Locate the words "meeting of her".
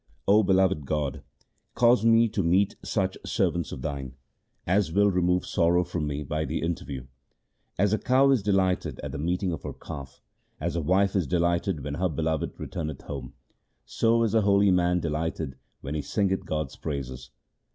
9.19-9.73